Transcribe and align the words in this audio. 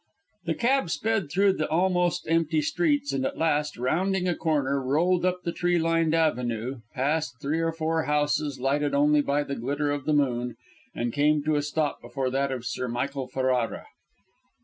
The 0.45 0.55
cab 0.55 0.89
sped 0.89 1.29
through 1.29 1.53
the 1.53 1.69
almost 1.69 2.25
empty 2.27 2.63
streets, 2.63 3.13
and 3.13 3.23
at 3.23 3.37
last, 3.37 3.77
rounding 3.77 4.27
a 4.27 4.33
corner, 4.33 4.81
rolled 4.81 5.25
up 5.25 5.43
the 5.43 5.51
tree 5.51 5.77
lined 5.77 6.15
avenue, 6.15 6.79
past 6.95 7.39
three 7.39 7.59
or 7.59 7.71
four 7.71 8.05
houses 8.05 8.59
lighted 8.59 8.95
only 8.95 9.21
by 9.21 9.43
the 9.43 9.53
glitter 9.53 9.91
of 9.91 10.05
the 10.05 10.13
moon, 10.13 10.55
and 10.95 11.13
came 11.13 11.43
to 11.43 11.55
a 11.55 11.61
stop 11.61 12.01
before 12.01 12.31
that 12.31 12.51
of 12.51 12.65
Sir 12.65 12.87
Michael 12.87 13.27
Ferrara. 13.27 13.85